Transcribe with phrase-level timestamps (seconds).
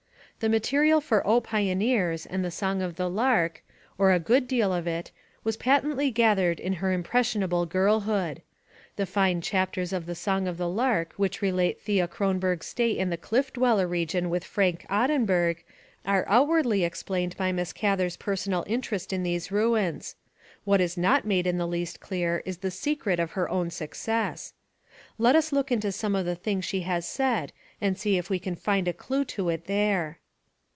[0.39, 2.25] The material for O Pioneers!
[2.25, 3.63] and The Song of the Lark,
[3.99, 5.11] or a good deal of it,
[5.43, 8.41] was patently gathered in her impressionable girlhood.
[8.95, 13.11] The fine chapters of The Song of the Lark which relate Thea Kronberg's stay in
[13.11, 15.57] the Cliff Dweller region with Fred Ottenburg
[16.07, 20.15] are outwardly explained by Miss Gather's personal in terest in these ruins.
[20.63, 24.53] What is not made in the least clear is the secret of her own success.
[25.19, 28.39] Let us look into some of the things she has said and see if we
[28.39, 30.17] can find a clew to it there.